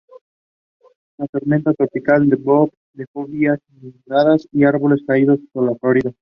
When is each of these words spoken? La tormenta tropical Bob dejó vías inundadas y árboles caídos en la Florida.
La 1.19 1.27
tormenta 1.27 1.75
tropical 1.75 2.25
Bob 2.39 2.71
dejó 2.93 3.27
vías 3.27 3.59
inundadas 3.79 4.47
y 4.51 4.63
árboles 4.63 5.03
caídos 5.05 5.39
en 5.53 5.65
la 5.67 5.75
Florida. 5.75 6.11